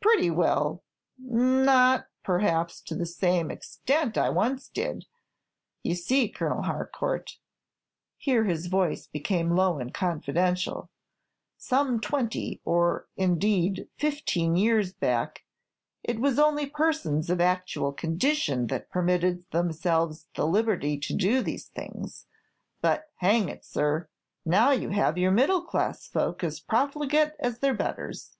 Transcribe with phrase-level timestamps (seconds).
[0.00, 0.82] "Pretty well;
[1.18, 5.04] not, perhaps, to the same extent I once did.
[5.82, 7.36] You see, Colonel Harcourt,"
[8.16, 10.88] here his voice became low and confidential,
[11.58, 15.44] "some twenty, or indeed fifteen years back,
[16.02, 21.66] it was only persons of actual condition that permitted themselves the liberty to do these
[21.66, 22.24] things;
[22.80, 24.08] but, hang it, sir!
[24.42, 28.38] now you have your middle class folk as profligate as their betters.